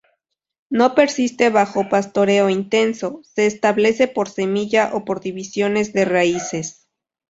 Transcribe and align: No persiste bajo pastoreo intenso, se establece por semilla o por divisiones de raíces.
No 0.71 0.95
persiste 0.95 1.51
bajo 1.51 1.87
pastoreo 1.87 2.49
intenso, 2.49 3.21
se 3.35 3.45
establece 3.45 4.07
por 4.07 4.29
semilla 4.29 4.89
o 4.95 5.05
por 5.05 5.21
divisiones 5.21 5.93
de 5.93 6.05
raíces. 6.05 6.87